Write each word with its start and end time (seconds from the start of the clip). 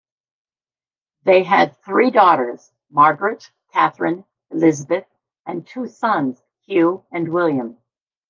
They 1.25 1.43
had 1.43 1.77
three 1.83 2.09
daughters, 2.09 2.71
Margaret, 2.89 3.51
Catherine, 3.71 4.25
Elizabeth, 4.49 5.05
and 5.45 5.67
two 5.67 5.85
sons 5.85 6.41
Hugh 6.65 7.05
and 7.11 7.31
William. 7.31 7.77